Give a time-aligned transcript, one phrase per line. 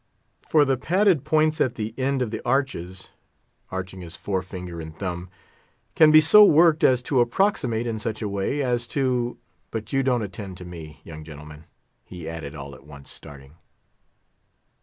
[0.41, 6.19] For the padded points at the end of the arches"—arching his forefinger and thumb—"can be
[6.19, 10.65] so worked as to approximate in such a way, as to—but you don't attend to
[10.65, 11.65] me, young gentlemen,"
[12.03, 13.57] he added, all at once starting.